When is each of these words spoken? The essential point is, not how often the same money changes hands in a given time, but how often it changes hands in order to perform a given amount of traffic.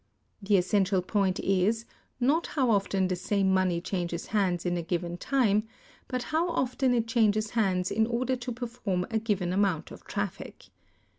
The 0.41 0.57
essential 0.57 1.03
point 1.03 1.39
is, 1.41 1.85
not 2.19 2.47
how 2.57 2.71
often 2.71 3.07
the 3.07 3.15
same 3.15 3.53
money 3.53 3.79
changes 3.79 4.25
hands 4.33 4.65
in 4.65 4.75
a 4.75 4.81
given 4.81 5.15
time, 5.15 5.67
but 6.07 6.23
how 6.33 6.49
often 6.49 6.95
it 6.95 7.05
changes 7.05 7.51
hands 7.51 7.91
in 7.91 8.07
order 8.07 8.35
to 8.35 8.51
perform 8.51 9.05
a 9.11 9.19
given 9.19 9.53
amount 9.53 9.91
of 9.91 10.03
traffic. 10.05 10.69